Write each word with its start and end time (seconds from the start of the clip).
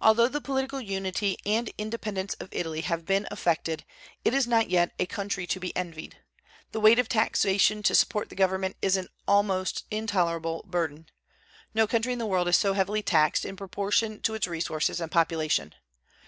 Although 0.00 0.28
the 0.28 0.40
political 0.40 0.80
unity 0.80 1.36
and 1.44 1.72
independence 1.76 2.34
of 2.34 2.50
Italy 2.52 2.82
have 2.82 3.04
been 3.04 3.26
effected, 3.32 3.84
it 4.24 4.32
is 4.32 4.46
not 4.46 4.70
yet 4.70 4.92
a 5.00 5.06
country 5.06 5.44
to 5.48 5.58
be 5.58 5.76
envied. 5.76 6.18
The 6.70 6.78
weight 6.78 7.00
of 7.00 7.08
taxation 7.08 7.82
to 7.82 7.96
support 7.96 8.28
the 8.28 8.36
government 8.36 8.76
is 8.80 8.96
an 8.96 9.08
almost 9.26 9.86
intolerable 9.90 10.64
burden. 10.68 11.06
No 11.74 11.88
country 11.88 12.12
in 12.12 12.20
the 12.20 12.26
world 12.26 12.46
is 12.46 12.56
so 12.56 12.74
heavily 12.74 13.02
taxed 13.02 13.44
in 13.44 13.56
proportion 13.56 14.20
to 14.20 14.34
its 14.34 14.46
resources 14.46 15.00
and 15.00 15.10
population. 15.10 15.74